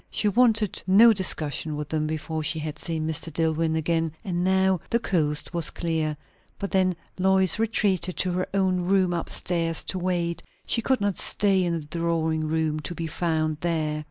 [0.09, 3.31] She wanted no discussion with them before she had seen Mr.
[3.31, 6.17] Dillwyn again; and now the coast was clear.
[6.57, 11.19] But then Lois retreated to her own room up stairs to wait; she could not
[11.19, 13.99] stay in the drawing room, to be found there.